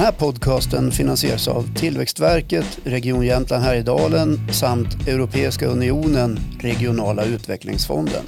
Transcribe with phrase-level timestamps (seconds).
[0.00, 8.24] Den här podcasten finansieras av Tillväxtverket, Region Jämtland Härjedalen samt Europeiska Unionen, Regionala utvecklingsfonden.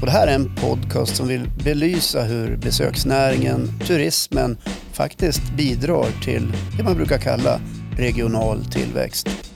[0.00, 4.56] Och det här är en podcast som vill belysa hur besöksnäringen, turismen
[4.92, 7.60] faktiskt bidrar till det man brukar kalla
[7.98, 9.53] regional tillväxt.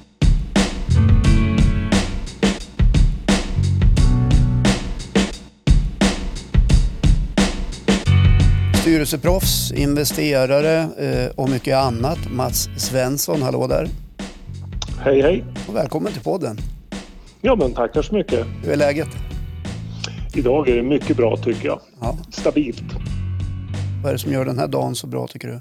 [8.88, 12.18] Styrelseproffs, investerare eh, och mycket annat.
[12.30, 13.88] Mats Svensson, hallå där.
[15.00, 15.44] Hej hej.
[15.68, 16.56] Och välkommen till podden.
[17.40, 18.46] Ja men tackar så mycket.
[18.62, 19.08] Hur är läget?
[20.34, 21.80] Idag är det mycket bra tycker jag.
[22.00, 22.16] Ja.
[22.30, 22.82] Stabilt.
[24.02, 25.60] Vad är det som gör den här dagen så bra tycker du?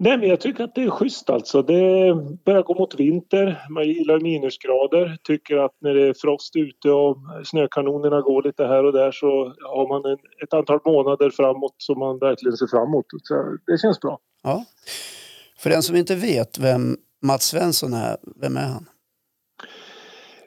[0.00, 1.62] Nej men jag tycker att det är schysst alltså.
[1.62, 3.66] Det börjar gå mot vinter.
[3.70, 5.16] Man gillar minusgrader.
[5.22, 9.54] Tycker att när det är frost ute och snökanonerna går lite här och där så
[9.62, 13.06] har man en, ett antal månader framåt som man verkligen ser fram emot.
[13.22, 14.18] Så det känns bra.
[14.42, 14.64] Ja.
[15.58, 18.86] För den som inte vet vem Mats Svensson är, vem är han?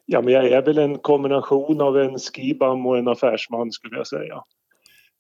[0.06, 4.08] Ja men jag är väl en kombination av en skibam och en affärsman skulle jag
[4.08, 4.44] säga.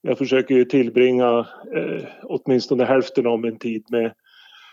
[0.02, 4.14] Jag försöker ju tillbringa eh, åtminstone hälften av min tid med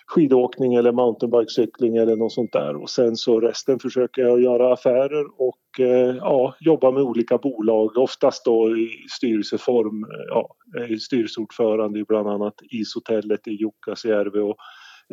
[0.09, 5.27] skidåkning eller mountainbikecykling eller något sånt där och sen så resten försöker jag göra affärer
[5.37, 10.05] och eh, ja, jobba med olika bolag, oftast då i styrelseform.
[10.05, 14.57] Eh, ja, jag är styrelseordförande i bland annat ishotellet i Jukkasjärvi och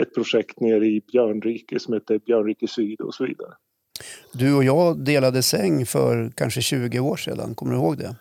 [0.01, 3.53] ett projekt nere i Björnrike som heter Björnrike Syd och så vidare.
[4.33, 8.15] Du och jag delade säng för kanske 20 år sedan, kommer du ihåg det?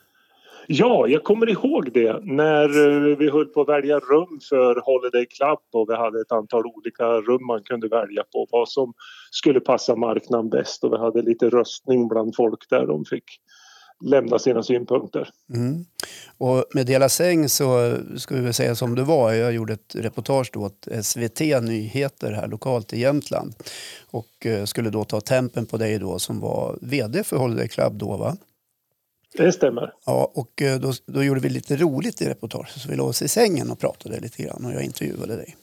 [0.67, 5.27] Ja, jag kommer ihåg det när eh, vi höll på att välja rum för Holiday
[5.27, 8.93] Club och vi hade ett antal olika rum man kunde välja på vad som
[9.31, 13.25] skulle passa marknaden bäst och vi hade lite röstning bland folk där de fick
[14.05, 15.29] lämna sina synpunkter.
[15.55, 15.85] Mm.
[16.39, 19.33] Och med Dela säng så ska vi väl säga som det var.
[19.33, 23.55] Jag gjorde ett reportage då åt SVT Nyheter här lokalt i Jämtland
[24.11, 27.93] och eh, skulle då ta tempen på dig då som var vd för Holiday Club
[27.93, 28.37] då va?
[29.37, 29.93] Det stämmer.
[30.07, 32.71] Ja, och eh, då, då gjorde vi lite roligt i reportaget.
[32.71, 35.57] Så vi låg oss i sängen och pratade lite grann och jag intervjuade dig.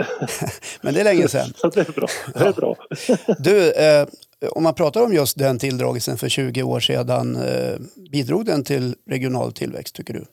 [0.82, 1.52] Men det är länge sedan.
[1.56, 2.06] Så det är bra.
[2.34, 2.76] Det är bra.
[3.38, 4.08] Du, eh,
[4.50, 7.76] om man pratar om just den tilldragelsen för 20 år sedan, eh,
[8.12, 10.24] bidrog den till regional tillväxt tycker du?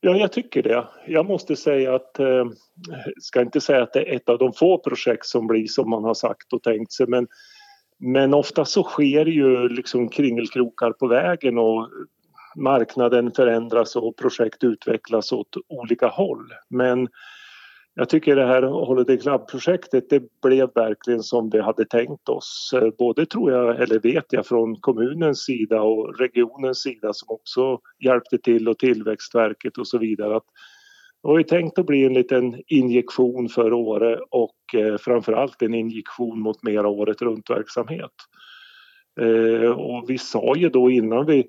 [0.00, 0.84] Ja, jag tycker det.
[1.06, 2.44] Jag måste säga att, eh,
[3.20, 6.04] ska inte säga att det är ett av de få projekt som blir som man
[6.04, 7.26] har sagt och tänkt sig, men
[7.98, 11.88] men ofta så sker ju liksom kringelkrokar på vägen och
[12.56, 16.52] marknaden förändras och projekt utvecklas åt olika håll.
[16.68, 17.08] Men
[17.94, 22.74] jag tycker det här Holiday Club-projektet det blev verkligen som vi hade tänkt oss.
[22.98, 28.38] Både tror jag, eller vet jag, från kommunens sida och regionens sida som också hjälpte
[28.38, 30.36] till och Tillväxtverket och så vidare.
[30.36, 30.46] Att
[31.22, 35.74] det var ju tänkt att bli en liten injektion för Åre och eh, framförallt en
[35.74, 38.12] injektion mot mera året runt-verksamhet.
[39.20, 41.46] Eh, och vi sa ju då innan vi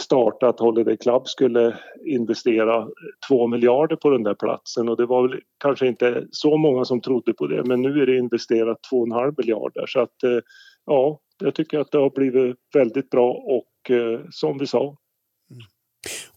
[0.00, 2.88] startade att Holiday Club skulle investera
[3.28, 7.00] 2 miljarder på den där platsen och det var väl kanske inte så många som
[7.00, 10.38] trodde på det men nu är det investerat 2,5 miljarder så att eh,
[10.86, 14.96] ja, jag tycker att det har blivit väldigt bra och eh, som vi sa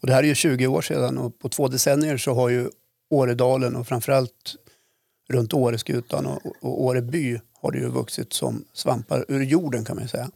[0.01, 2.69] och det här är ju 20 år sedan och på två decennier så har ju
[3.09, 4.55] Åredalen och framförallt
[5.29, 10.07] runt Åreskutan och, och Åreby har det ju vuxit som svampar ur jorden kan man
[10.07, 10.29] säga.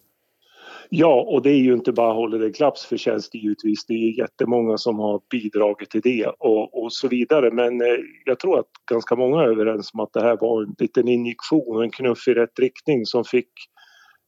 [0.91, 3.85] Ja, och det är ju inte bara Holiday Clubs förtjänst givetvis.
[3.85, 7.51] Det är ju jättemånga som har bidragit till det och, och så vidare.
[7.51, 10.75] Men eh, jag tror att ganska många är överens om att det här var en
[10.79, 13.49] liten injektion, en knuff i rätt riktning som fick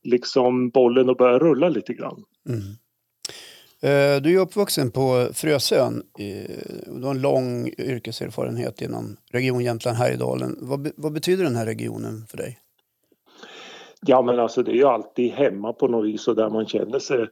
[0.03, 2.23] liksom bollen att börja rulla lite grann.
[2.49, 2.61] Mm.
[3.83, 6.03] Eh, du är uppvuxen på Frösön.
[6.85, 10.57] Du har en lång yrkeserfarenhet inom Region Jämtland Härjedalen.
[10.61, 12.59] Vad, vad betyder den här regionen för dig?
[14.01, 16.99] Ja men alltså det är ju alltid hemma på något vis och där man känner
[16.99, 17.27] sig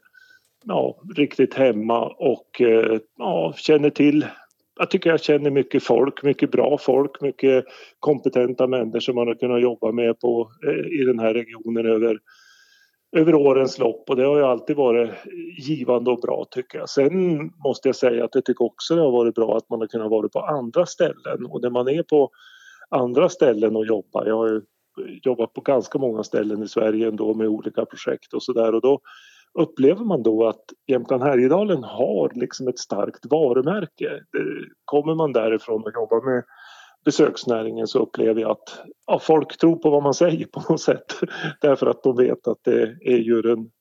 [0.66, 4.26] ja, riktigt hemma och eh, ja, känner till
[4.80, 7.66] jag tycker jag känner mycket folk, mycket bra folk, mycket
[8.00, 12.20] kompetenta människor som man har kunnat jobba med på, eh, i den här regionen över
[13.12, 15.12] över årens lopp och det har ju alltid varit
[15.58, 16.90] givande och bra tycker jag.
[16.90, 19.88] Sen måste jag säga att jag tycker också det har varit bra att man har
[19.88, 22.30] kunnat vara på andra ställen och när man är på
[22.90, 24.62] andra ställen och jobbar, jag har ju
[25.24, 29.00] jobbat på ganska många ställen i Sverige ändå med olika projekt och sådär och då
[29.54, 34.24] upplever man då att Jämtland Härjedalen har liksom ett starkt varumärke.
[34.86, 36.44] Kommer man därifrån och jobbar med
[37.06, 41.16] besöksnäringen så upplever jag att ja, folk tror på vad man säger på något sätt.
[41.62, 43.72] Därför att de vet att det är ju den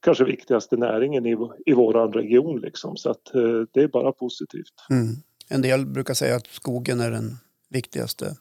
[0.00, 1.36] kanske viktigaste näringen i,
[1.66, 2.60] i vår region.
[2.60, 2.96] Liksom.
[2.96, 4.74] Så att, eh, det är bara positivt.
[4.90, 5.14] Mm.
[5.48, 7.36] En del brukar säga att skogen är den
[7.70, 8.36] viktigaste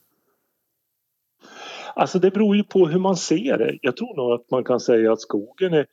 [1.96, 3.78] Alltså det beror ju på hur man ser det.
[3.82, 5.86] Jag tror nog att man kan säga att skogen är...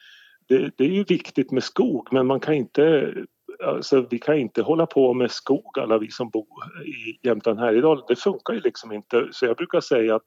[0.48, 3.14] Det, det är ju viktigt med skog men man kan inte...
[3.64, 6.46] Alltså vi kan inte hålla på med skog alla vi som bor
[6.86, 8.04] i Jämtland Härjedalen.
[8.08, 9.28] Det funkar ju liksom inte.
[9.32, 10.24] Så jag brukar säga att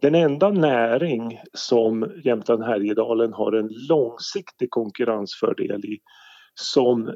[0.00, 5.98] den enda näring som Jämtland Härjedalen har en långsiktig konkurrensfördel i
[6.54, 7.14] som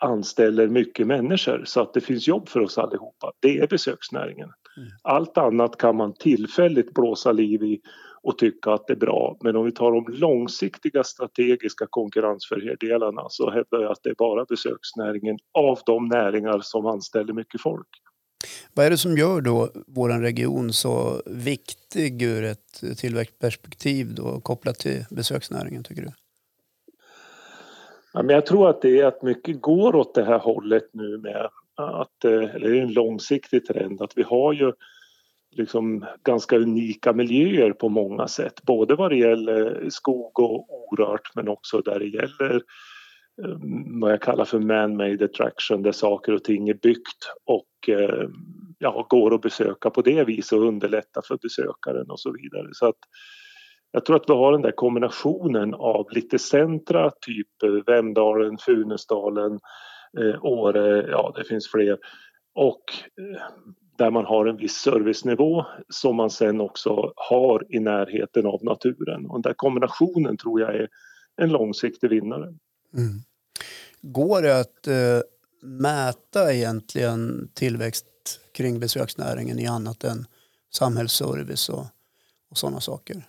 [0.00, 3.32] anställer mycket människor så att det finns jobb för oss allihopa.
[3.40, 4.48] Det är besöksnäringen.
[4.76, 4.88] Mm.
[5.02, 7.80] Allt annat kan man tillfälligt blåsa liv i
[8.22, 9.36] och tycka att det är bra.
[9.40, 14.44] Men om vi tar de långsiktiga strategiska konkurrensfördelarna så hävdar jag att det är bara
[14.44, 17.88] besöksnäringen av de näringar som anställer mycket folk.
[18.74, 24.78] Vad är det som gör då vår region så viktig ur ett tillväxtperspektiv då, kopplat
[24.78, 26.12] till besöksnäringen tycker du?
[28.12, 31.18] Ja, men jag tror att det är att mycket går åt det här hållet nu
[31.18, 34.72] med att, eh, eller det är en långsiktig trend, att vi har ju
[35.50, 38.62] liksom ganska unika miljöer på många sätt.
[38.62, 42.54] Både vad det gäller skog och orört men också där det gäller
[43.44, 43.56] eh,
[44.00, 48.28] vad jag kallar för man-made attraction där saker och ting är byggt och eh,
[48.78, 52.68] ja, går att besöka på det viset och underlätta för besökaren och så vidare.
[52.72, 52.98] Så att
[53.92, 59.58] jag tror att vi har den där kombinationen av lite centra, typ eh, Vemdalen, Funäsdalen,
[60.42, 61.98] Åre, ja det finns fler.
[62.54, 62.82] Och
[63.98, 69.26] där man har en viss servicenivå som man sen också har i närheten av naturen.
[69.26, 70.88] Och den där kombinationen tror jag är
[71.36, 72.44] en långsiktig vinnare.
[72.94, 73.22] Mm.
[74.02, 75.20] Går det att eh,
[75.62, 78.06] mäta egentligen tillväxt
[78.52, 80.26] kring besöksnäringen i annat än
[80.70, 81.86] samhällsservice och,
[82.50, 83.22] och sådana saker?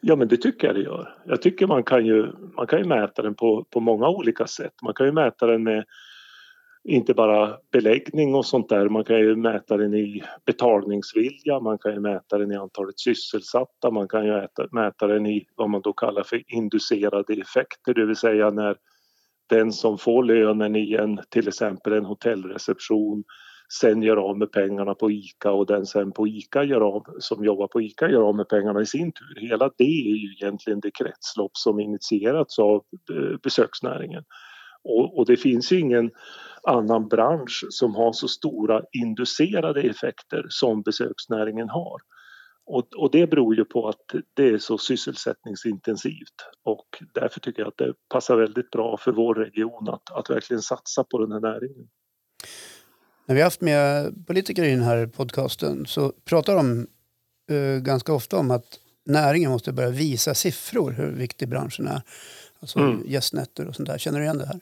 [0.00, 1.14] Ja men det tycker jag det gör.
[1.26, 4.72] Jag tycker man kan ju, man kan ju mäta den på, på många olika sätt.
[4.82, 5.84] Man kan ju mäta den med
[6.84, 11.92] inte bara beläggning och sånt där, man kan ju mäta den i betalningsvilja, man kan
[11.92, 15.80] ju mäta den i antalet sysselsatta, man kan ju äta, mäta den i vad man
[15.80, 18.76] då kallar för inducerade effekter, det vill säga när
[19.48, 23.24] den som får lönen i en, till exempel en hotellreception
[23.80, 27.44] sen gör av med pengarna på ICA och den sen på ICA gör av, som
[27.44, 29.40] jobbar på ICA gör av med pengarna i sin tur.
[29.40, 34.24] Hela det är ju egentligen det kretslopp som initierats av eh, besöksnäringen.
[34.84, 36.10] Och, och det finns ju ingen
[36.62, 42.00] annan bransch som har så stora inducerade effekter som besöksnäringen har.
[42.66, 44.00] Och, och, det beror ju på att
[44.34, 46.34] det är så sysselsättningsintensivt
[46.64, 50.62] och därför tycker jag att det passar väldigt bra för vår region att, att verkligen
[50.62, 51.88] satsa på den här näringen.
[53.26, 56.86] När vi har haft med politiker i den här podcasten så pratar de
[57.50, 62.02] uh, ganska ofta om att näringen måste börja visa siffror hur viktig branschen är.
[62.60, 63.02] Alltså mm.
[63.06, 63.98] gästnätter och sånt där.
[63.98, 64.60] Känner du igen det här?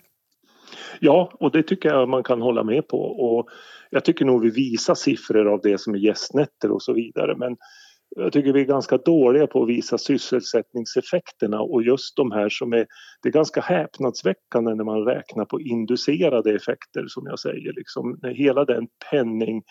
[1.00, 3.00] Ja, och det tycker jag man kan hålla med på.
[3.00, 3.48] Och
[3.90, 7.36] jag tycker nog vi visar siffror av det som är gästnätter och så vidare.
[7.36, 7.56] Men
[8.16, 12.72] jag tycker vi är ganska dåliga på att visa sysselsättningseffekterna och just de här som
[12.72, 12.86] är...
[13.22, 17.72] Det är ganska häpnadsväckande när man räknar på inducerade effekter som jag säger.
[17.72, 19.62] Liksom, hela den penning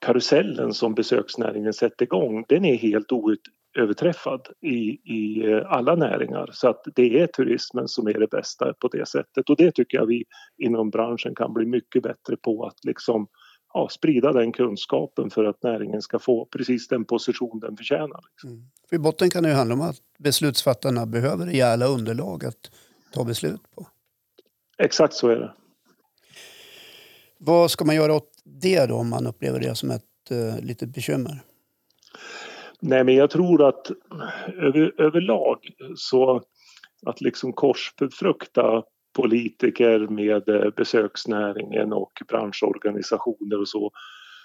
[0.00, 6.50] karusellen som besöksnäringen sätter igång den är helt oöverträffad i, i eh, alla näringar.
[6.52, 9.98] Så att det är turismen som är det bästa på det sättet och det tycker
[9.98, 10.24] jag vi
[10.58, 13.28] inom branschen kan bli mycket bättre på att liksom
[13.74, 18.20] ja, sprida den kunskapen för att näringen ska få precis den position den förtjänar.
[18.30, 18.50] Liksom.
[18.50, 18.62] Mm.
[18.90, 22.70] I botten kan det ju handla om att beslutsfattarna behöver rejäla underlag att
[23.12, 23.86] ta beslut på.
[24.78, 25.54] Exakt så är det.
[27.38, 30.94] Vad ska man göra åt det då om man upplever det som ett uh, litet
[30.94, 31.42] bekymmer?
[32.80, 33.90] Nej men jag tror att
[34.56, 35.58] över, överlag
[35.96, 36.42] så
[37.06, 38.82] att liksom korsbefrukta
[39.16, 43.90] politiker med eh, besöksnäringen och branschorganisationer och så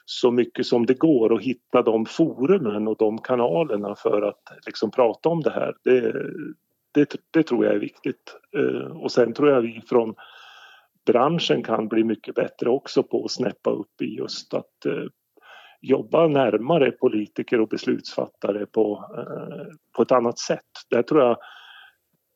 [0.06, 4.92] så mycket som det går och hitta de forumen och de kanalerna för att liksom
[4.92, 5.74] prata om det här.
[5.84, 6.14] Det,
[6.92, 8.36] det, det tror jag är viktigt.
[8.58, 10.16] Eh, och sen tror jag vi från
[11.06, 15.06] branschen kan bli mycket bättre också på att snäppa upp i just att eh,
[15.82, 20.62] jobba närmare politiker och beslutsfattare på, eh, på ett annat sätt.
[20.90, 21.38] Där tror jag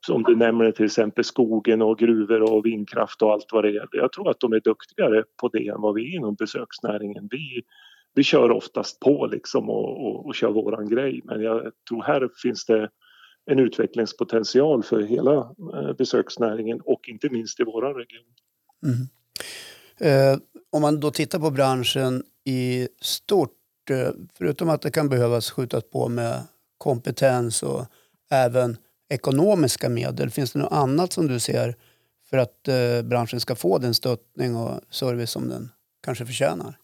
[0.06, 3.88] som du nämner till exempel skogen och gruvor och vindkraft och allt vad det är.
[3.92, 7.28] Jag tror att de är duktigare på det än vad vi är inom besöksnäringen.
[7.32, 7.62] Vi,
[8.14, 12.30] vi kör oftast på liksom och, och, och kör våran grej men jag tror här
[12.42, 12.90] finns det
[13.46, 15.36] en utvecklingspotential för hela
[15.74, 18.34] eh, besöksnäringen och inte minst i vår region.
[18.84, 19.08] Mm.
[19.98, 25.52] Eh, om man då tittar på branschen i stort, eh, förutom att det kan behövas
[25.52, 26.44] skjutas på med
[26.78, 27.86] kompetens och
[28.32, 28.78] även
[29.10, 30.30] ekonomiska medel?
[30.30, 31.76] Finns det något annat som du ser
[32.30, 35.70] för att eh, branschen ska få den stöttning och service som den
[36.04, 36.78] kanske förtjänar?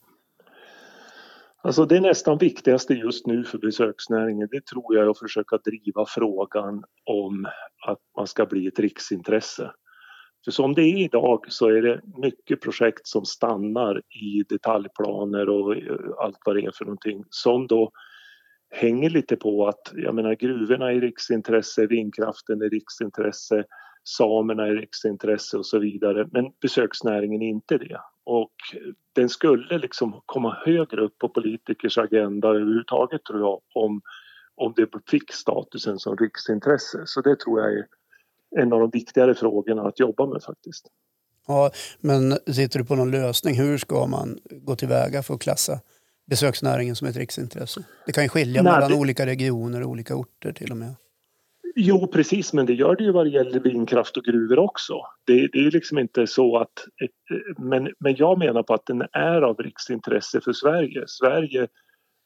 [1.61, 6.05] Alltså det nästan viktigaste just nu för besöksnäringen det tror jag är att försöka driva
[6.07, 7.45] frågan om
[7.87, 9.71] att man ska bli ett riksintresse.
[10.45, 15.75] För som det är idag så är det mycket projekt som stannar i detaljplaner och
[15.75, 17.91] eh, allt vad det är för någonting som då
[18.69, 23.63] hänger lite på att jag menar gruvorna är riksintresse, vindkraften är riksintresse,
[24.03, 27.99] samerna är riksintresse och så vidare men besöksnäringen är inte det.
[28.23, 28.53] Och
[29.15, 34.01] den skulle liksom komma högre upp på politikers agenda överhuvudtaget tror jag om,
[34.55, 37.01] om det fick statusen som riksintresse.
[37.05, 37.85] Så det tror jag är
[38.57, 40.87] en av de viktigare frågorna att jobba med faktiskt.
[41.47, 43.55] Ja, men sitter du på någon lösning?
[43.55, 45.79] Hur ska man gå tillväga för att klassa
[46.25, 47.83] besöksnäringen som ett riksintresse?
[48.05, 48.97] Det kan ju skilja Nej, mellan det...
[48.97, 50.95] olika regioner och olika orter till och med.
[51.75, 54.93] Jo precis, men det gör det ju vad det gäller vindkraft och gruvor också.
[55.25, 56.85] Det, det är liksom inte så att...
[57.57, 61.03] Men, men jag menar på att den är av riksintresse för Sverige.
[61.07, 61.61] Sverige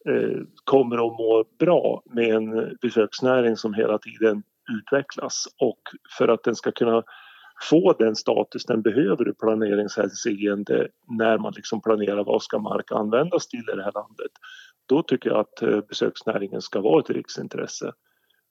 [0.10, 4.44] eh, kommer att må bra med en besöksnäring som hela tiden
[4.78, 5.80] utvecklas och
[6.18, 7.04] för att den ska kunna
[7.62, 10.88] få den status den behöver i planeringshänseende
[11.20, 14.32] när man liksom planerar vad ska mark användas till i det här landet.
[14.86, 17.94] Då tycker jag att eh, besöksnäringen ska vara ett riksintresse.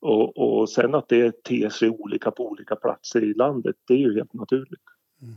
[0.01, 3.99] Och, och sen att det ter sig olika på olika platser i landet, det är
[3.99, 4.83] ju helt naturligt.
[5.23, 5.35] Mm.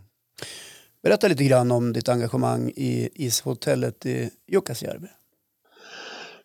[1.04, 5.08] Berätta lite grann om ditt engagemang i ishotellet i Jukkasjärvi.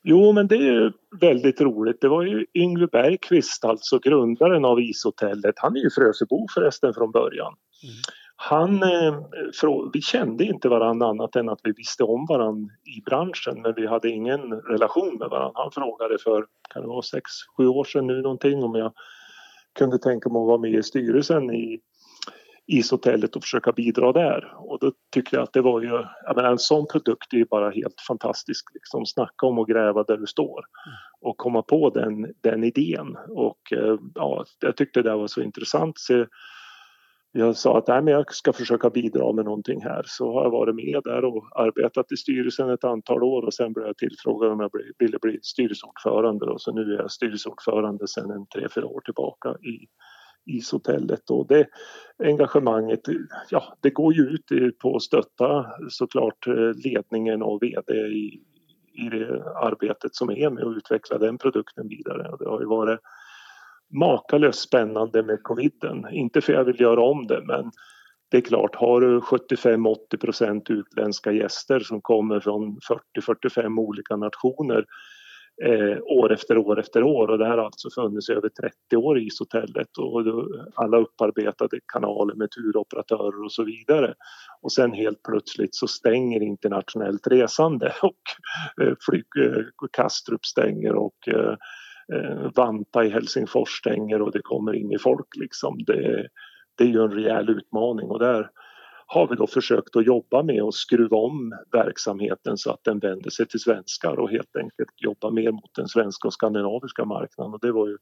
[0.09, 2.01] Jo, men det är väldigt roligt.
[2.01, 5.55] Det var ju Yngve Bergqvist, alltså grundaren av ishotellet.
[5.57, 7.55] Han är ju Frösebo förresten från början.
[7.83, 7.95] Mm.
[8.37, 13.63] Han, eh, vi kände inte varandra annat än att vi visste om varandra i branschen
[13.63, 15.61] men vi hade ingen relation med varandra.
[15.63, 17.25] Han frågade för, kan det vara sex,
[17.57, 18.93] sju år sedan nu någonting om jag
[19.79, 21.81] kunde tänka mig att vara med i styrelsen i
[22.67, 24.53] ishotellet och försöka bidra där.
[24.57, 27.45] Och då tyckte jag att det var ju, jag menar, en sån produkt är ju
[27.45, 28.65] bara helt fantastisk.
[28.75, 30.65] Liksom, snacka om att gräva där du står
[31.21, 33.17] och komma på den, den idén.
[33.29, 35.99] Och eh, ja, jag tyckte det var så intressant.
[35.99, 36.27] Så
[37.33, 40.03] jag sa att Nej, men jag ska försöka bidra med någonting här.
[40.07, 43.73] Så har jag varit med där och arbetat i styrelsen ett antal år och sen
[43.73, 46.47] blev jag tillfrågad om jag ville bli styrelseordförande.
[46.47, 49.87] Och så nu är jag styrelseordförande sedan en tre, fyra år tillbaka i
[50.47, 51.31] ishotellet.
[51.31, 51.67] Och det
[52.19, 53.00] engagemanget,
[53.50, 58.41] ja det går ju ut på att stötta såklart eh, ledningen och VD i,
[58.93, 62.37] i det arbetet som är med att utveckla den produkten vidare.
[62.38, 63.00] Det har ju varit
[63.95, 66.07] makalöst spännande med coviden.
[66.11, 67.71] Inte för att jag vill göra om det men
[68.31, 72.79] det är klart, har du 75-80 utländska gäster som kommer från
[73.19, 74.85] 40-45 olika nationer
[75.65, 79.19] eh, år efter år efter år och det här har alltså funnits över 30 år
[79.19, 80.23] i ishotellet och
[80.75, 84.15] alla upparbetade kanaler med turoperatörer och så vidare.
[84.63, 91.29] Och sen helt plötsligt så stänger internationellt resande och eh, flyg, eh, Kastrup stänger och
[91.29, 91.57] eh,
[92.15, 95.79] eh, Vanta i Helsingfors stänger och det kommer inget folk liksom.
[95.87, 96.29] Det,
[96.79, 98.51] det är ju en rejäl utmaning och där
[99.07, 103.31] har vi då försökt att jobba med att skruva om verksamheten så att den vänder
[103.31, 107.61] sig till svenskar och helt enkelt jobba mer mot den svenska och skandinaviska marknaden och
[107.61, 107.97] det var ju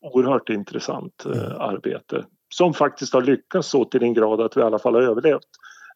[0.00, 1.60] oerhört intressant eh, mm.
[1.60, 5.02] arbete som faktiskt har lyckats så till den grad att vi i alla fall har
[5.02, 5.48] överlevt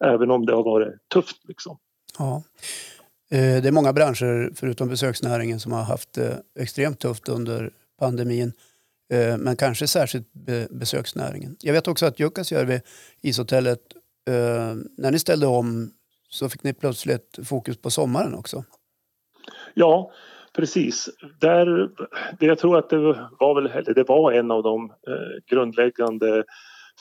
[0.05, 1.37] även om det har varit tufft.
[1.49, 1.79] Liksom.
[2.19, 2.43] Ja.
[3.31, 8.53] Eh, det är många branscher förutom besöksnäringen som har haft det extremt tufft under pandemin.
[9.13, 10.27] Eh, men kanske särskilt
[10.71, 11.57] besöksnäringen.
[11.61, 12.81] Jag vet också att Jukkasjärvi,
[13.23, 13.81] ishotellet,
[14.29, 15.91] eh, när ni ställde om
[16.29, 18.65] så fick ni plötsligt fokus på sommaren också.
[19.75, 20.11] Ja,
[20.57, 21.09] precis.
[21.41, 21.91] Där,
[22.39, 22.99] det jag tror att det
[23.39, 26.45] var, väl, eller det var en av de eh, grundläggande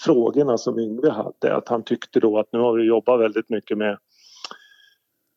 [0.06, 1.56] frågorna som Yngve hade.
[1.56, 3.98] Att han tyckte då att nu har vi jobbat väldigt mycket med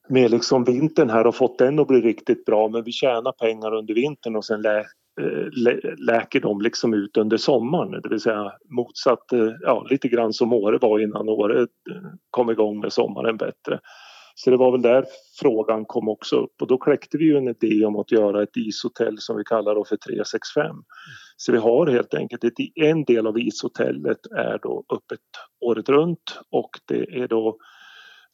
[0.09, 3.75] med liksom vintern här och fått den att bli riktigt bra men vi tjänar pengar
[3.75, 4.85] under vintern och sen lä,
[5.21, 5.49] Eh,
[5.99, 8.01] läker de liksom ut under sommaren.
[8.03, 11.67] Det vill säga motsatt, eh, ja lite grann som Åre var innan Åre eh,
[12.31, 13.81] kom igång med sommaren bättre.
[14.35, 15.05] Så det var väl där
[15.41, 18.57] frågan kom också upp och då kläckte vi ju en idé om att göra ett
[18.57, 20.77] ishotell som vi kallar då för 365.
[21.37, 25.21] Så vi har helt enkelt ett, en del av ishotellet är då öppet
[25.61, 27.59] året runt och det är då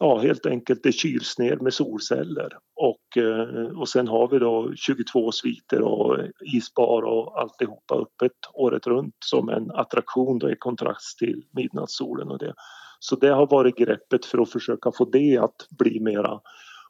[0.03, 4.73] ja, helt enkelt det kyls ner med solceller och, eh, och sen har vi då
[4.77, 6.19] 22 sviter och
[6.55, 12.39] isbar och alltihopa öppet året runt som en attraktion då i kontrast till midnattssolen och
[12.39, 12.55] det.
[12.99, 16.41] Så det har varit greppet för att försöka få det att bli mera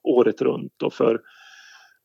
[0.02, 1.20] året runt och för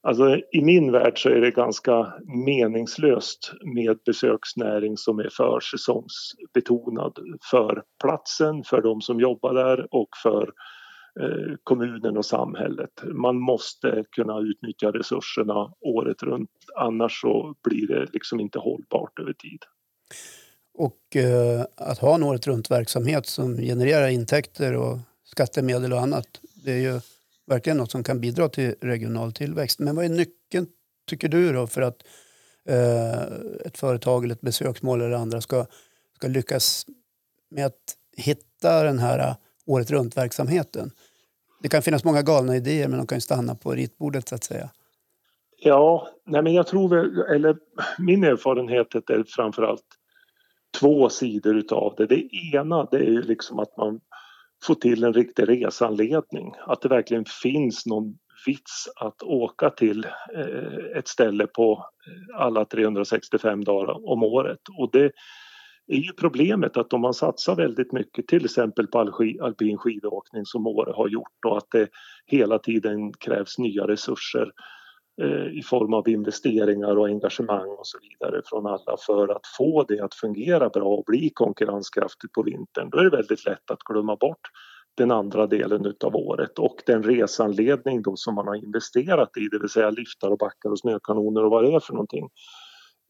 [0.01, 2.13] Alltså, I min värld så är det ganska
[2.45, 7.19] meningslöst med besöksnäring som är försäsongsbetonad
[7.51, 10.49] för platsen, för de som jobbar där och för eh,
[11.19, 12.89] Eh, kommunen och samhället.
[13.03, 19.33] Man måste kunna utnyttja resurserna året runt annars så blir det liksom inte hållbart över
[19.33, 19.59] tid.
[20.73, 26.41] Och eh, att ha en året runt verksamhet som genererar intäkter och skattemedel och annat,
[26.65, 26.99] det är ju
[27.47, 29.79] verkligen något som kan bidra till regional tillväxt.
[29.79, 30.67] Men vad är nyckeln,
[31.09, 32.03] tycker du, då, för att
[32.69, 33.21] eh,
[33.65, 35.65] ett företag eller ett besöksmål eller andra ska,
[36.15, 36.85] ska lyckas
[37.49, 40.91] med att hitta den här eh, året runt-verksamheten?
[41.59, 44.69] Det kan finnas många galna idéer, men de kan stanna på ritbordet så att säga.
[45.59, 47.57] Ja, nej men jag tror väl, eller
[47.99, 49.85] min erfarenhet är framförallt
[50.79, 52.05] två sidor utav det.
[52.05, 52.23] Det
[52.53, 53.99] ena det är ju liksom att man
[54.63, 56.53] får till en riktig resanledning.
[56.65, 62.65] Att det verkligen finns någon vits att åka till eh, ett ställe på eh, alla
[62.65, 64.59] 365 dagar om året.
[64.77, 65.11] Och det
[65.87, 68.99] är ju problemet att om man satsar väldigt mycket till exempel på
[69.41, 71.89] alpin skidåkning som Åre har gjort och att det
[72.25, 74.51] hela tiden krävs nya resurser
[75.21, 79.83] Eh, i form av investeringar och engagemang och så vidare från alla för att få
[79.83, 82.89] det att fungera bra och bli konkurrenskraftigt på vintern.
[82.89, 84.41] Då är det väldigt lätt att glömma bort
[84.97, 89.59] den andra delen utav året och den resanledning då som man har investerat i, det
[89.59, 92.29] vill säga liftar och backar och snökanoner och vad det är för någonting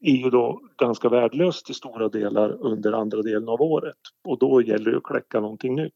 [0.00, 4.62] är ju då ganska värdelöst till stora delar under andra delen av året och då
[4.62, 5.92] gäller det att kläcka någonting nytt.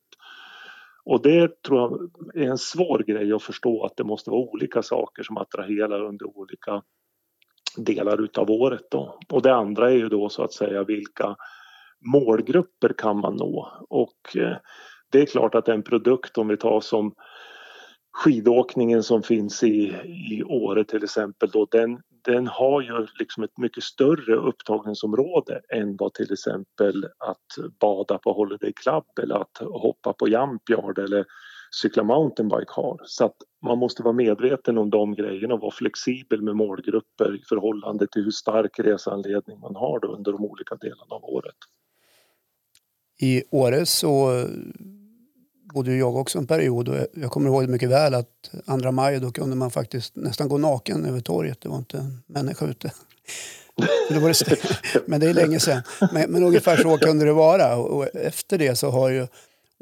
[1.04, 4.82] Och det tror jag är en svår grej att förstå att det måste vara olika
[4.82, 6.82] saker som attraherar under olika
[7.76, 8.90] delar utav året.
[8.90, 9.18] Då.
[9.28, 11.36] Och det andra är ju då så att säga vilka
[12.12, 13.72] målgrupper kan man nå?
[13.88, 14.56] Och eh,
[15.10, 17.14] det är klart att en produkt om vi tar som
[18.12, 19.94] skidåkningen som finns i,
[20.30, 25.96] i Åre till exempel då, den, den har ju liksom ett mycket större upptagningsområde än
[25.96, 31.24] vad till exempel att bada på Holiday Club eller att hoppa på JumpYard eller
[31.82, 33.00] cykla mountainbike har.
[33.04, 37.42] Så att man måste vara medveten om de grejerna och vara flexibel med målgrupper i
[37.48, 41.56] förhållande till hur stark resanledning man har under de olika delarna av året.
[43.20, 44.44] I Åre så
[45.72, 49.32] bodde jag också en period och jag kommer ihåg mycket väl att andra maj då
[49.32, 51.60] kunde man faktiskt nästan gå naken över torget.
[51.60, 52.92] Det var inte en människa ute.
[54.08, 55.82] det var det men det är länge sedan.
[56.12, 59.26] Men, men ungefär så kunde det vara och efter det så har ju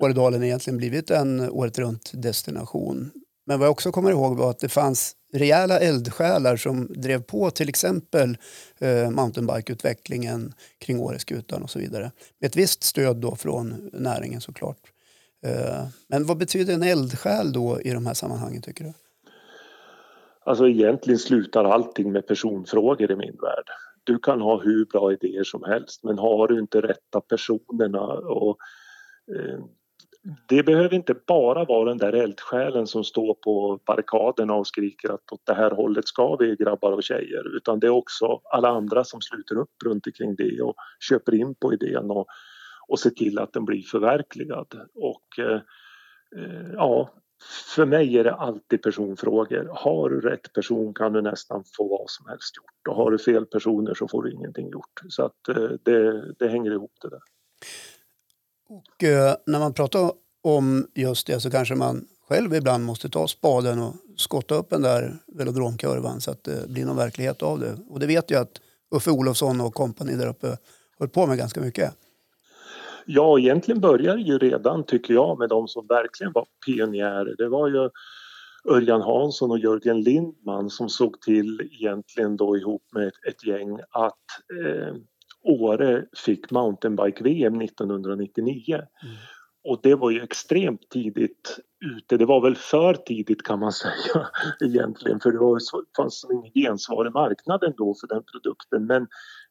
[0.03, 3.11] Åredalen egentligen blivit en året runt destination.
[3.47, 7.51] Men vad jag också kommer ihåg var att det fanns rejäla eldsjälar som drev på
[7.51, 8.39] till exempel
[8.79, 12.13] eh, mountainbikeutvecklingen kring Åreskutan och så vidare.
[12.41, 14.90] Med ett visst stöd då från näringen såklart.
[15.43, 18.93] Eh, men vad betyder en eldsjäl då i de här sammanhangen tycker du?
[20.45, 23.67] Alltså egentligen slutar allting med personfrågor i min värld.
[24.05, 28.57] Du kan ha hur bra idéer som helst men har du inte rätta personerna och
[29.37, 29.65] eh,
[30.49, 35.33] det behöver inte bara vara den där eldsjälen som står på barrikaderna och skriker att
[35.33, 39.05] åt det här hållet ska vi grabbar och tjejer utan det är också alla andra
[39.05, 40.75] som sluter upp runt omkring det och
[41.11, 42.27] köper in på idén och
[42.91, 44.67] och se till att den blir förverkligad.
[44.95, 45.61] Och eh,
[46.73, 47.11] ja,
[47.75, 49.71] för mig är det alltid personfrågor.
[49.73, 53.19] Har du rätt person kan du nästan få vad som helst gjort och har du
[53.19, 55.01] fel personer så får du ingenting gjort.
[55.09, 57.21] Så att eh, det, det hänger ihop det där.
[58.69, 63.29] Och eh, när man pratar om just det så kanske man själv ibland måste ta
[63.29, 67.77] spaden och skotta upp den där velodromkurvan så att det blir någon verklighet av det.
[67.89, 68.61] Och det vet jag att
[68.95, 70.57] Uffe Olofsson och kompani där uppe
[70.99, 71.95] höll på med ganska mycket.
[73.13, 77.35] Ja, egentligen började ju redan, tycker jag, med de som verkligen var pionjärer.
[77.39, 77.91] Det var ju
[78.69, 83.79] Örjan Hansson och Jörgen Lindman som såg till egentligen då ihop med ett, ett gäng
[83.91, 84.25] att
[84.65, 84.95] eh,
[85.43, 88.75] Åre fick mountainbike-VM 1999.
[88.75, 89.17] Mm.
[89.65, 91.59] Och det var ju extremt tidigt
[91.97, 92.17] ute.
[92.17, 94.29] Det var väl för tidigt kan man säga
[94.65, 95.59] egentligen för det var,
[95.97, 98.87] fanns ingen gensvar i marknaden då för den produkten.
[98.87, 99.07] Men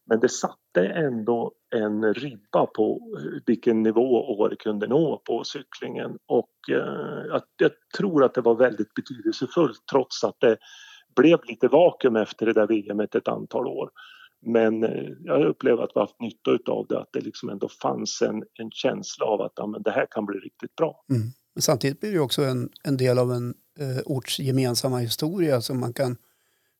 [0.09, 3.01] men det satte ändå en ribba på
[3.45, 8.93] vilken nivå Åre kunde nå på cyklingen och eh, jag tror att det var väldigt
[8.93, 10.57] betydelsefullt trots att det
[11.15, 13.89] blev lite vakuum efter det där VMet ett antal år.
[14.45, 17.69] Men eh, jag upplever att vi har haft nytta av det, att det liksom ändå
[17.81, 21.03] fanns en, en känsla av att ja, men det här kan bli riktigt bra.
[21.09, 21.21] Mm.
[21.55, 25.79] Men samtidigt blir det också en, en del av en eh, orts gemensamma historia som
[25.79, 26.17] man kan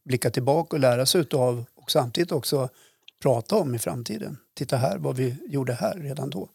[0.05, 2.69] blicka tillbaka och lära sig av och samtidigt också
[3.23, 4.37] prata om i framtiden.
[4.55, 6.49] Titta här vad vi gjorde här redan då.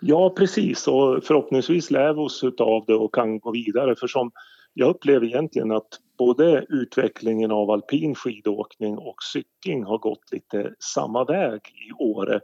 [0.00, 4.30] Ja precis och förhoppningsvis lär vi oss av det och kan gå vidare för som
[4.78, 11.24] jag upplever egentligen att både utvecklingen av alpin skidåkning och cykling har gått lite samma
[11.24, 12.40] väg i Åre.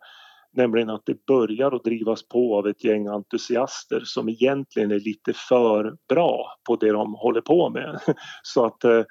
[0.53, 5.33] Nämligen att det börjar att drivas på av ett gäng entusiaster som egentligen är lite
[5.49, 8.01] för bra på det de håller på med.
[8.43, 9.03] Så att eh,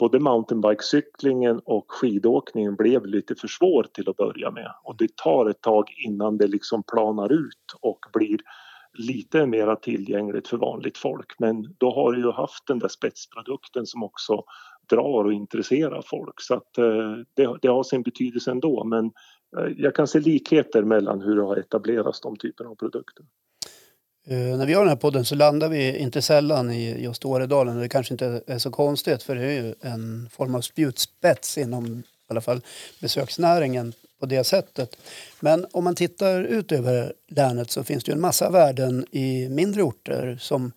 [0.00, 5.50] både mountainbikecyklingen och skidåkningen blev lite för svår till att börja med och det tar
[5.50, 8.40] ett tag innan det liksom planar ut och blir
[8.92, 11.34] lite mera tillgängligt för vanligt folk.
[11.38, 14.44] Men då har du ju haft den där spetsprodukten som också
[14.90, 19.04] drar och intresserar folk så att eh, det, det har sin betydelse ändå men
[19.56, 23.24] eh, jag kan se likheter mellan hur det har etablerats de typerna av produkter.
[24.30, 27.76] Uh, när vi gör den här podden så landar vi inte sällan i just Åredalen
[27.76, 31.58] och det kanske inte är så konstigt för det är ju en form av spjutspets
[31.58, 32.60] inom i alla fall
[33.00, 34.96] besöksnäringen på det sättet.
[35.40, 39.48] Men om man tittar ut över länet så finns det ju en massa värden i
[39.48, 40.72] mindre orter som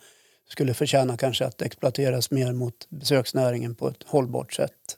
[0.49, 4.97] skulle förtjäna kanske att exploateras mer mot besöksnäringen på ett hållbart sätt.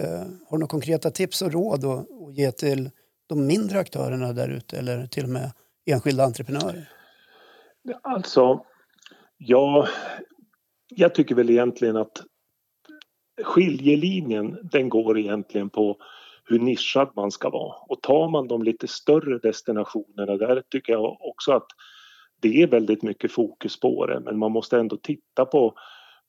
[0.00, 2.90] Uh, har du några konkreta tips och råd att ge till
[3.26, 5.50] de mindre aktörerna där ute eller till och med
[5.86, 6.88] enskilda entreprenörer?
[8.02, 8.64] Alltså,
[9.36, 9.88] ja,
[10.88, 12.22] jag tycker väl egentligen att
[13.42, 15.96] skiljelinjen den går egentligen på
[16.44, 17.74] hur nischad man ska vara.
[17.88, 21.66] Och tar man de lite större destinationerna där tycker jag också att
[22.40, 25.74] det är väldigt mycket fokus på det men man måste ändå titta på,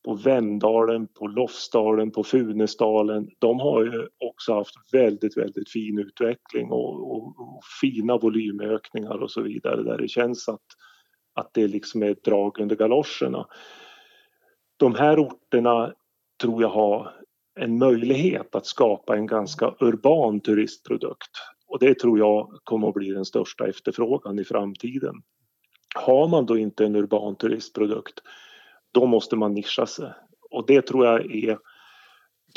[0.06, 3.30] på Vemdalen, på Lofsdalen, på Funäsdalen.
[3.40, 9.32] De har ju också haft väldigt, väldigt fin utveckling och, och, och fina volymökningar och
[9.32, 10.66] så vidare där det känns att
[11.38, 13.48] att det liksom är ett drag under galoscherna.
[14.78, 15.94] De här orterna
[16.42, 17.14] tror jag har
[17.60, 21.32] en möjlighet att skapa en ganska urban turistprodukt
[21.68, 25.16] och det tror jag kommer att bli den största efterfrågan i framtiden.
[25.96, 28.20] Har man då inte en urban turistprodukt
[28.94, 30.14] då måste man nischa sig
[30.52, 31.58] och det tror jag är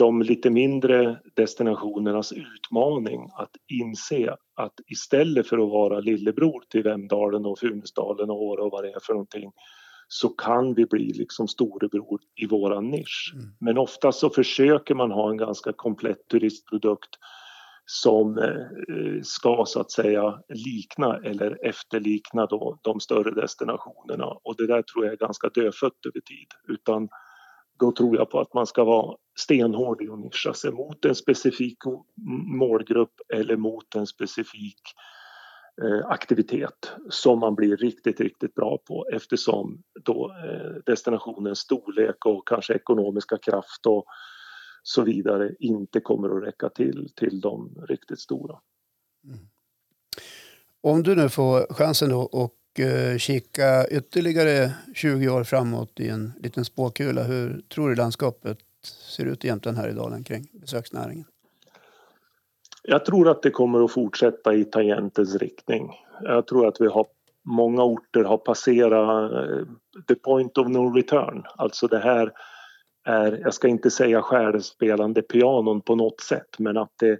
[0.00, 7.46] de lite mindre destinationernas utmaning att inse att istället för att vara lillebror till Vemdalen
[7.46, 9.52] och Funäsdalen och Åre och vad det är för någonting
[10.08, 13.32] så kan vi bli liksom storebror i våran nisch.
[13.34, 13.46] Mm.
[13.60, 17.10] Men ofta så försöker man ha en ganska komplett turistprodukt
[17.84, 24.66] som eh, ska så att säga likna eller efterlikna då de större destinationerna och det
[24.66, 27.08] där tror jag är ganska dödfött över tid utan
[27.80, 31.14] då tror jag på att man ska vara stenhård i att nischa sig mot en
[31.14, 31.78] specifik
[32.58, 34.80] målgrupp eller mot en specifik
[35.82, 42.48] eh, aktivitet som man blir riktigt, riktigt bra på eftersom då eh, destinationens storlek och
[42.48, 44.04] kanske ekonomiska kraft och
[44.82, 48.58] så vidare inte kommer att räcka till till de riktigt stora.
[49.24, 49.38] Mm.
[50.82, 56.64] Om du nu får chansen att Eh, kika ytterligare 20 år framåt i en liten
[56.64, 57.22] spåkula.
[57.22, 58.58] Hur tror du landskapet
[59.16, 61.24] ser ut i Jämtland här i dalen kring besöksnäringen?
[62.82, 65.90] Jag tror att det kommer att fortsätta i tangentens riktning.
[66.22, 67.06] Jag tror att vi har
[67.44, 69.66] många orter har passerat eh,
[70.08, 71.42] the point of no return.
[71.56, 72.32] Alltså det här
[73.04, 77.18] är, jag ska inte säga självspelande pianon på något sätt men att det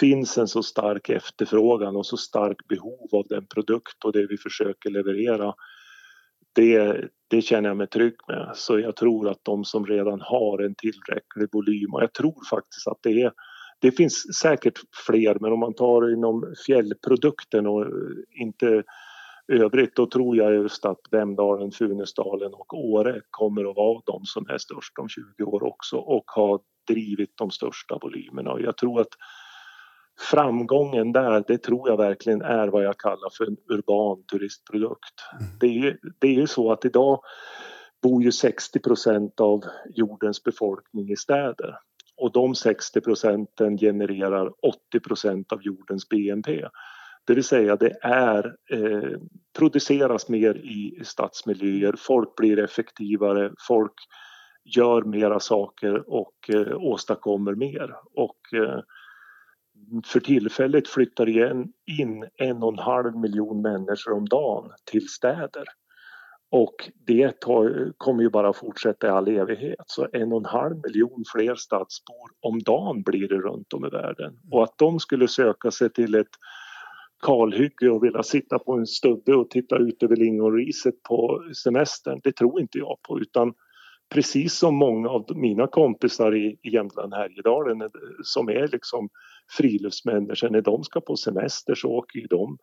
[0.00, 4.36] finns en så stark efterfrågan och så starkt behov av den produkt och det vi
[4.36, 5.54] försöker leverera.
[6.52, 8.52] Det, det känner jag mig trygg med.
[8.54, 12.88] Så jag tror att de som redan har en tillräcklig volym och jag tror faktiskt
[12.88, 13.32] att det är
[13.80, 17.86] det finns säkert fler men om man tar inom fjällprodukten och
[18.30, 18.82] inte
[19.48, 24.46] övrigt då tror jag just att Vemdalen, Funäsdalen och Åre kommer att vara de som
[24.48, 28.52] är störst om 20 år också och har drivit de största volymerna.
[28.52, 29.08] Och jag tror att
[30.20, 35.14] framgången där, det tror jag verkligen är vad jag kallar för en urban turistprodukt.
[35.40, 35.58] Mm.
[35.60, 37.20] Det, är ju, det är ju så att idag
[38.02, 41.76] bor ju 60% av jordens befolkning i städer
[42.16, 44.52] och de 60 procenten genererar
[44.94, 46.68] 80% av jordens BNP.
[47.26, 49.18] Det vill säga det är, eh,
[49.58, 53.94] produceras mer i stadsmiljöer, folk blir effektivare, folk
[54.64, 57.94] gör mera saker och eh, åstadkommer mer.
[58.14, 58.80] Och, eh,
[60.06, 65.64] för tillfället flyttar igen in en och en halv miljon människor om dagen till städer.
[66.52, 69.84] Och det tar, kommer ju bara fortsätta i all evighet.
[69.86, 73.88] Så en och en halv miljon fler stadsbor om dagen blir det runt om i
[73.88, 74.38] världen.
[74.50, 76.36] Och att de skulle söka sig till ett
[77.22, 82.32] kalhygge och vilja sitta på en stubbe och titta ut över lingonriset på semestern, det
[82.32, 83.20] tror inte jag på.
[83.20, 83.54] Utan
[84.10, 87.88] precis som många av mina kompisar i, Jämtland Härjedalen eh,
[88.22, 89.08] som är liksom
[89.58, 92.58] friluftsmänniskor, när de ska på semester så åker de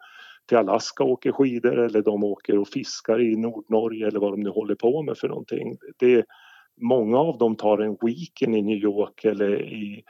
[0.47, 4.41] till Alaska och åker skidor eller de åker och fiskar i Nordnorge eller vad de
[4.41, 5.77] nu håller på med för någonting.
[5.99, 6.25] Det,
[6.81, 10.03] många av dem tar en weekend i New York eller i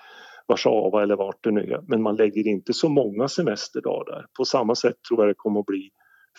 [0.48, 1.82] Warszawa eller vart det nu är.
[1.88, 4.26] Men man lägger inte så många semesterdagar.
[4.38, 5.90] På samma sätt tror jag det kommer att bli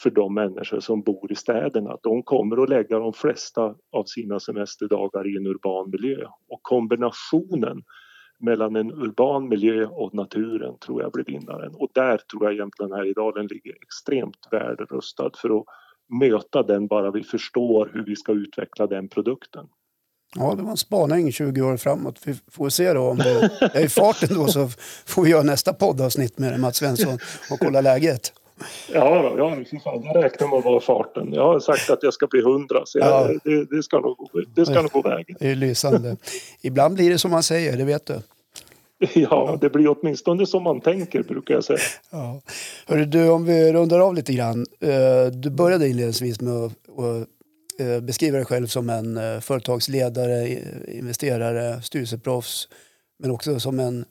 [0.03, 1.97] för de människor som bor i städerna.
[2.03, 7.83] De kommer att lägga de flesta av sina semesterdagar i en urban miljö och kombinationen
[8.41, 11.75] mellan en urban miljö och naturen tror jag blir vinnaren.
[11.75, 15.65] Och där tror jag egentligen Härjedalen ligger extremt väl rustad för att
[16.21, 19.67] möta den bara vi förstår hur vi ska utveckla den produkten.
[20.37, 22.21] Ja, det var en spaning 20 år framåt.
[22.25, 24.69] Vi får se då om det är i farten då så
[25.07, 27.19] får vi göra nästa poddavsnitt med Mats Svensson
[27.51, 28.33] och kolla läget.
[28.93, 31.33] Ja, ja jag räknar med att vara farten.
[31.33, 33.39] Jag har sagt att jag ska bli hundra så jag, ja.
[33.45, 35.37] det, det, ska nog, det ska nog gå vägen.
[35.41, 36.17] Det är lysande.
[36.63, 38.21] Ibland blir det som man säger, det vet du.
[39.15, 41.79] Ja, det blir åtminstone som man tänker brukar jag säga.
[42.11, 42.41] Ja.
[42.87, 44.67] Hörru, du, om vi rundar av lite grann.
[44.81, 46.73] Eh, du började inledningsvis med att
[47.81, 50.49] eh, beskriva dig själv som en eh, företagsledare,
[50.89, 52.69] investerare, styrelseproffs
[53.19, 54.05] men också som en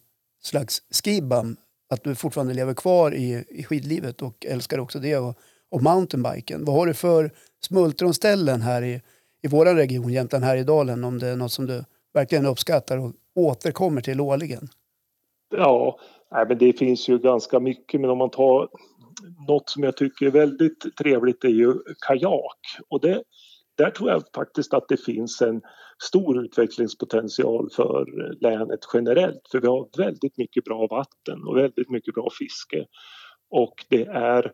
[0.44, 1.58] slags skibam
[1.90, 5.38] att du fortfarande lever kvar i, i skidlivet och älskar också det och,
[5.72, 6.66] och mountainbiken.
[6.66, 7.32] Vad har du för
[7.66, 9.02] smultronställen här i,
[9.44, 14.02] i vår region, Jämtland Härjedalen, om det är något som du verkligen uppskattar och återkommer
[14.02, 14.68] till årligen?
[15.56, 16.00] Ja,
[16.32, 18.70] nej, men det finns ju ganska mycket, men om man tar
[19.48, 21.74] något som jag tycker är väldigt trevligt är ju
[22.08, 22.58] kajak.
[22.90, 23.24] Och det,
[23.78, 25.62] där tror jag faktiskt att det finns en
[26.04, 28.06] stor utvecklingspotential för
[28.42, 32.86] länet generellt för vi har väldigt mycket bra vatten och väldigt mycket bra fiske.
[33.50, 34.52] Och det är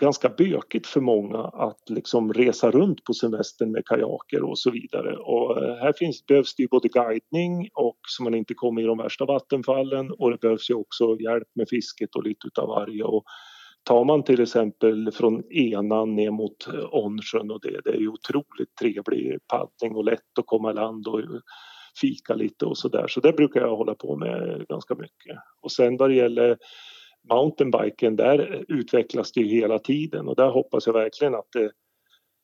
[0.00, 5.16] ganska bökigt för många att liksom resa runt på semestern med kajaker och så vidare.
[5.16, 8.84] Och eh, här finns, behövs det ju både guidning och så man inte kommer i
[8.84, 13.04] de värsta vattenfallen och det behövs ju också hjälp med fisket och lite utav varje.
[13.04, 13.24] Och
[13.84, 18.08] Tar man till exempel från Enan ner mot eh, Onsjön och det, det är ju
[18.08, 21.26] otroligt trevlig paddling och lätt att komma i land och eh,
[22.00, 23.06] fika lite och sådär.
[23.08, 25.36] Så det brukar jag hålla på med ganska mycket.
[25.62, 26.58] Och sen vad det gäller
[27.30, 31.70] mountainbiken, där utvecklas det ju hela tiden och där hoppas jag verkligen att det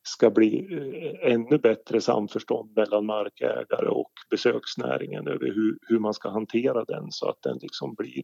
[0.03, 6.29] ska bli eh, ännu bättre samförstånd mellan markägare och besöksnäringen över hur, hur man ska
[6.29, 8.23] hantera den så att den liksom blir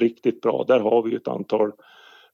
[0.00, 0.64] riktigt bra.
[0.68, 1.72] Där har vi ett antal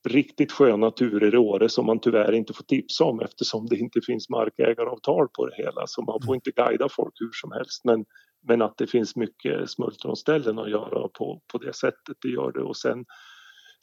[0.05, 4.01] riktigt sköna turer i Åre som man tyvärr inte får tipsa om eftersom det inte
[4.01, 5.87] finns markägaravtal på det hela.
[5.87, 7.85] Så man får inte guida folk hur som helst.
[7.85, 8.05] Men,
[8.47, 12.61] men att det finns mycket smultronställen att göra på, på det sättet, det gör det.
[12.61, 13.05] Och sen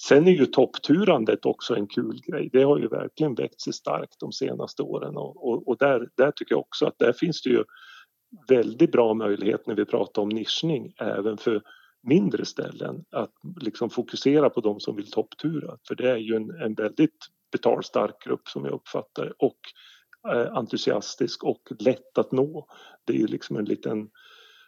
[0.02, 2.50] Sen är ju toppturandet också en kul grej.
[2.52, 5.16] Det har ju verkligen växt sig starkt de senaste åren.
[5.16, 7.64] Och, och, och där, där tycker jag också att där finns det ju
[8.48, 11.62] väldigt bra möjlighet när vi pratar om nischning även för
[12.04, 16.50] mindre ställen att liksom fokusera på de som vill topptura för det är ju en,
[16.50, 17.18] en väldigt
[17.52, 19.58] betalstark grupp som jag uppfattar och
[20.32, 22.66] eh, entusiastisk och lätt att nå.
[23.04, 24.08] Det är ju liksom en liten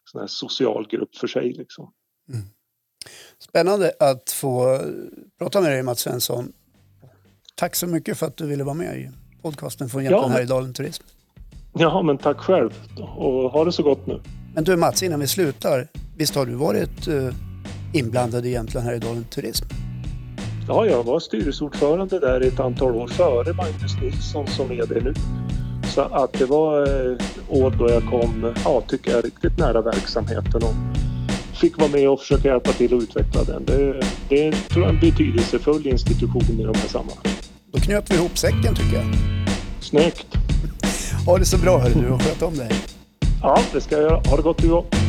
[0.05, 1.53] sån här social grupp för sig.
[1.53, 1.93] Liksom.
[2.33, 2.45] Mm.
[3.39, 4.81] Spännande att få
[5.39, 6.53] prata med dig Mats Svensson.
[7.55, 9.11] Tack så mycket för att du ville vara med i
[9.43, 11.05] podcasten från Jämtland ja, Härjedalen Turism.
[11.73, 12.71] Ja, men tack själv
[13.17, 14.21] och ha det så gott nu.
[14.57, 15.89] Men du Mats, innan vi slutar.
[16.17, 17.33] Visst har du varit uh,
[17.93, 19.67] inblandad i Jämtland Härjedalen Turism?
[20.69, 25.15] Ja, jag var styrelseordförande där ett antal år före Magnus Nilsson som är det nu.
[25.95, 27.17] Så att det var eh,
[27.49, 30.75] år då jag kom, ja, tycker jag, riktigt nära verksamheten och
[31.57, 33.65] fick vara med och försöka hjälpa till att utveckla den.
[33.65, 37.33] Det, det tror jag är en betydelsefull institution i de här sammanhangen.
[37.73, 39.05] Då knöt vi ihop säcken tycker jag.
[39.81, 40.27] Snyggt!
[41.27, 42.71] Ha det så bra hörru du och sköt om dig.
[43.47, 44.21] Ja, det ska jag göra.
[44.31, 45.06] Ha det gott du också.